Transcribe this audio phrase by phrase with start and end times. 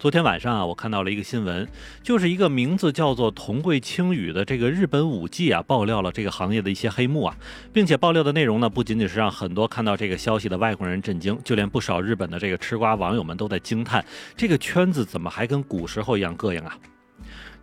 [0.00, 1.68] 昨天晚上啊，我看到了一个新闻，
[2.02, 7.36] 就是一个名字叫做同贵青羽的这个日本舞伎啊，爆料了这个行业的一些黑幕啊，
[7.70, 14.02] 并且爆料的内容呢，不仅仅是让很多看到这个消息的外国人震惊，就连不少日本的这个吃瓜网友们都在惊叹，
[14.34, 16.74] 这个圈子怎么还跟古时候一样膈应啊？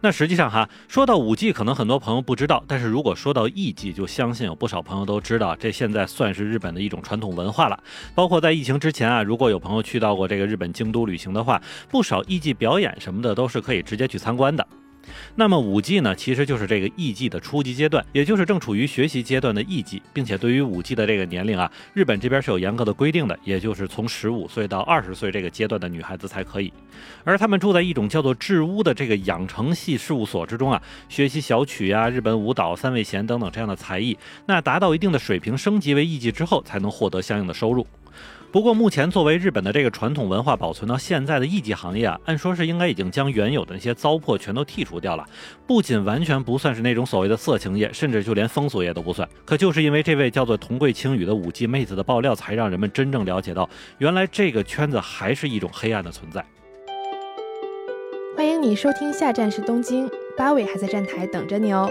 [0.02, 7.80] 那实际上哈，说到五 G，，可能很多朋友不知道，但是如果说到艺伎，就相信有不少朋友都知道，这现在算是日本的一种传统文化了。
[8.14, 11.60] 包括在疫情之前啊，如果有朋友去到过这个日本京都旅行的话，
[11.90, 14.68] 不少艺伎表演什么的都是可以直接去参观的。
[15.36, 26.72] 那么五 G 呢，其实就是这个艺伎的初级阶段，也就是正处于学习阶段的艺伎，并且对于五 G 的这个年龄啊，日本这边是有严格的规定的，也就是从十五岁到二十岁这个阶段的女孩子才可以。
[27.24, 37.86] 而他们住在一种叫做智屋的这个养成系事务所之中啊，学习小曲呀、日本舞蹈、三味弦等等这样的才艺，那达到一定的水平，升级为艺伎之后，才能获得相应的收入。
[38.50, 45.28] 不过，目前作为日本的这个传统文化保存到现在的艺伎行业啊，按说是应该已经将原有的那些糟粕全都剔除掉了。
[45.68, 49.28] 不仅完全不算是那种所谓的色情业，甚至就连风俗业都不算。
[49.44, 56.44] 可就是因为这位叫做桐贵清羽的舞伎妹子的爆料，才让人们真正了解到，原来这个圈子还是一种黑暗的存在。
[58.36, 61.90] 欢迎你收听，下站是东京，八尾还在站台等着你哦。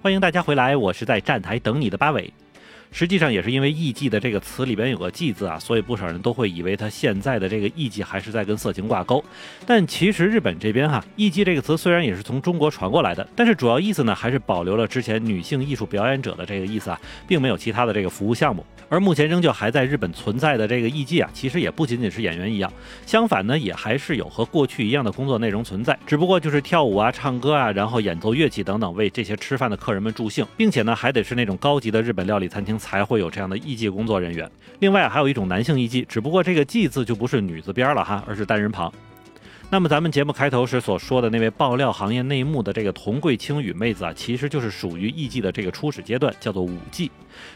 [0.00, 2.32] 欢迎大家回来，我是在站台等你的八尾。
[2.94, 9.22] 实际上也是因为艺伎的这个词里边有个妓字啊，所以不少人都会以为它现在的这个艺伎还是在跟色情挂钩。
[9.66, 18.64] 但其实日本这边哈，艺伎这个词虽然也是从中国传过来的，但是主要意思呢还是保留了之前女性艺术表演者的这个意思啊，并没有其他的这个服务项目。
[18.88, 22.72] 而目前仍旧还在日本存在的这个艺伎啊，其实也不仅仅是演员一样，
[23.06, 34.50] 相反呢，也还是有和过去一样的工作内容存在，只不过就是跳舞啊、唱歌啊，然后演奏乐器等等，为这些吃饭的客人们助兴，并且呢，还得是那种高级的日本料理餐厅才会有这样的艺妓工作人员。
[34.80, 38.92] 另外还有一种男性艺妓，只不过这个妓字就不是女字边了哈，而是单人旁。
[39.70, 47.10] 那么咱们节目开头时所说的那位爆料行业内幕的这个桐贵青羽妹子啊，其实就是属于艺伎的这个初始阶段，叫做舞伎。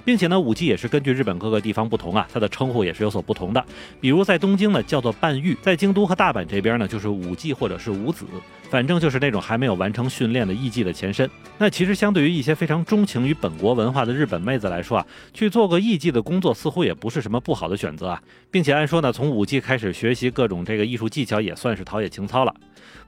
[0.04, 3.64] 并且呢，舞伎也是根据日本各个地方不同啊，它的称呼也是有所不同的。
[4.00, 8.24] 比如在东京呢叫做半玉，在京都和大阪这边呢就是舞伎或者是舞子，
[8.68, 11.30] 反正就是那种还没有完成训练的艺伎的前身。
[11.58, 18.20] 那其实相对于一些非常钟情于本国文化的日本妹子来说啊，去做个艺伎的工作似乎也不是什么不好的选择啊。
[18.50, 22.54] 并且按说呢，从舞伎开始学习各种这个艺术技巧也算是陶冶情操了。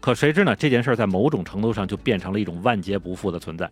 [0.00, 3.70] 可谁知呢，这件事在某种程度上就变成了一种万劫不复的存在。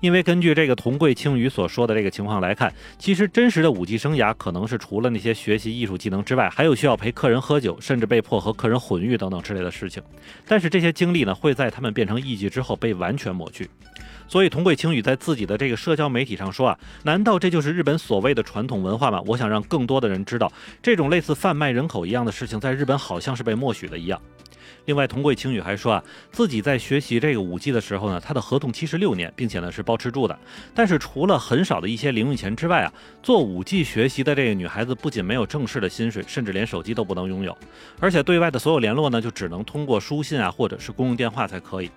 [0.00, 10.02] 因为根据这个同贵青羽所说的这个情况来看，其实真实的舞技生涯可能是除了那些学习艺术技能之外，还有需要陪客人喝酒，甚至被迫和客人混浴等等之类的事情。
[10.46, 13.68] 但是这些经历呢，会在他们变成艺妓之后被完全抹去。
[14.28, 19.20] 所以桐贵青羽在自己的这个社交媒体上说啊，难道这就是日本所谓的传统文化吗？
[19.26, 20.52] 我想让更多的人知道，
[20.82, 24.20] 这种类似贩卖人口一样的事情，在日本好像是被默许的一样。
[24.84, 30.38] 另外，桐贵青羽还说啊，自己在学习这个舞技的时候呢，他的合同期是六年，并且呢是包吃住的。
[30.74, 37.56] 但是除了很少的一些零用钱之外啊，做舞技学习的这个女孩子不仅没有正式的薪水，甚至连手机都不能拥有，
[38.00, 41.90] 而且对外的所有联络呢，就只能通过书信啊，或者是公用电话才可以。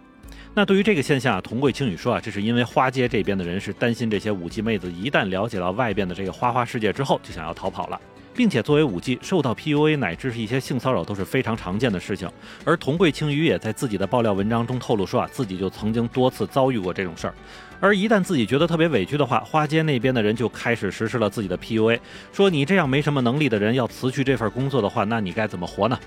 [0.54, 8.00] 那对于这个现象啊，桐贵青羽说啊，这是因为花街这边的人是担心这些舞技妹子一旦了解到外边的这个花花世界之后，就想要逃跑了。
[8.34, 12.30] 并且作为舞伎，受到 PUA 乃至是一些性骚扰都是非常常见的事情。
[12.64, 17.34] 而童贵青羽也在自己的爆料文章中透露说啊，自己就曾经多次遭遇过这种事儿。
[17.80, 22.00] 而一旦自己觉得特别委屈的话，花街那边的人就开始实施了自己的 PUA，
[22.32, 26.00] 说你这样没什么能力的人要辞去这份工作的话，那你该怎么活呢？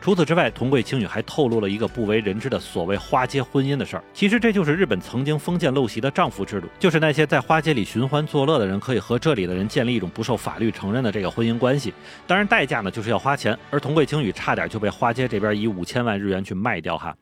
[0.00, 4.04] 除此之外，桐贵青羽还透露了一个不为人知的所谓花街婚姻的事儿。
[4.14, 11.92] 其实这就是日本曾经封建陋习的丈夫制度，就是那些在花街里寻欢作乐的人可以和这里的人建立一种不受法律承认的这个婚姻关系。
[12.26, 13.56] 当然，代价呢就是要花钱。
[13.70, 17.14] 而桐贵青羽差点就被花街这边以五千万日元去卖掉哈。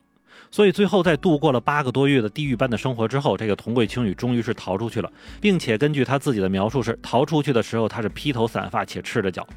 [0.51, 9.47] 所以最后在度过了八个多月的地狱般的生活之后，这个童贵青羽终于是逃出去了，并且根据他自己的描述是逃出去的时候他是披头散发且赤着脚。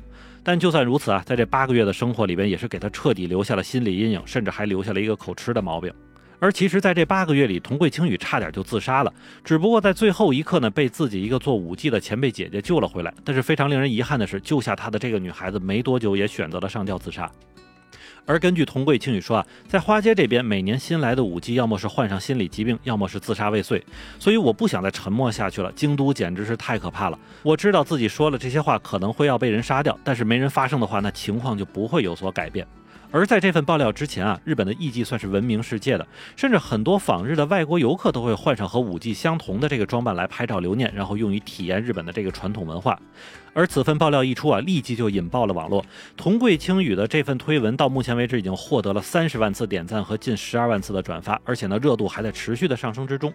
[0.44, 5.92] 但就算如此啊，在这八个月的生活里边，也是给他彻底留下了心理阴影，甚至还留下了一个口吃的毛病。
[6.40, 9.14] 而其实，在这八个月里，童贵青羽差点就自杀了，
[9.44, 13.14] 只不过在最后一刻呢，被自己一个做舞伎的前辈姐姐救了回来。
[13.22, 17.30] 但是非常令人遗憾的是，救下他的这个女孩子没多久也选择了上吊自杀。
[18.24, 23.84] 而根据桐贵青羽说啊，在花街这边，每年新来的舞姬要么是患上心理疾病，要么是自杀未遂。
[24.18, 25.72] 所以我不想再沉默下去了。
[25.72, 27.18] 京都简直是太可怕了。
[27.42, 32.66] 我知道自己说了这些话可能会要被人杀掉，但是没人发声的话，那情况就不会有所改变。
[33.10, 42.98] 而在这份爆料之前啊，日本的艺伎算是闻名世界的，甚至很多访日的外国游客都会换上和舞伎相同的这个装扮来拍照留念，然后用于体验日本的这个传统文化。
[43.54, 45.84] 而此份爆料一出啊，立即就引爆了网络。
[46.16, 53.32] 同贵青羽的这份推文到目前为止已经获得了三十万次点赞和近十二万次的转发，而且呢热度还在持续的上升之中。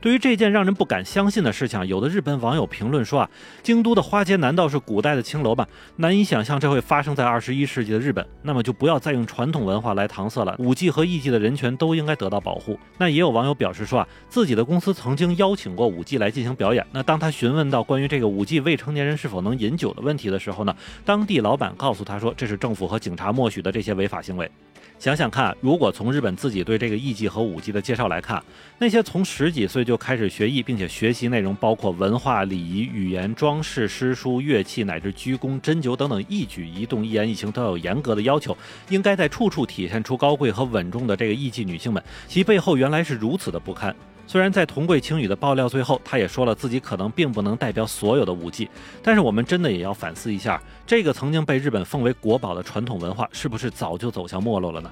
[0.00, 3.30] 对于这件让人不敢相信的事情，有的日本网友评论说啊，
[3.62, 5.66] 京都的花街难道是古代的青楼吗？
[5.96, 8.26] 难以想象这会发生在二十一世纪的日本。
[8.42, 12.78] 那么就不要再用传统文化来搪塞了，舞伎和艺伎的人权都应该得到保护。
[12.98, 16.86] 那也有网友表示说啊，自己的公司曾经邀请过舞伎来进行表演。
[16.92, 24.50] 那当他询问到关于这个舞伎未成年人是否能饮酒的问题的时候呢，当地老板告诉他说，这是政府和警察默许的这些违法行为。
[24.96, 28.42] 想想看，如果从日本自己对这个艺伎和舞伎的介绍来看，
[28.78, 38.56] 那些从十几岁就开始学艺，并且学习内容包括文化、礼仪、语言、装饰、诗书、乐器乃至鞠躬、针灸等等一举一动、一言一行都有严格的要求，
[38.88, 43.94] 应该在处处体现出高贵和稳重的这个艺伎女性们，其背后原来是如此的不堪。
[44.26, 48.68] 虽然在同贵青羽的爆料最后，他也说了自己可能并不能代表所有的舞伎，
[49.02, 54.90] 但是我们真的也要反思一下，这个曾经被日本奉为国宝的传统文化，是不是早就走向没落了呢？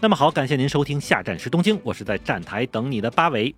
[0.00, 3.54] 那么好，感谢您收听下站时东京，我是在站台等你的八尾。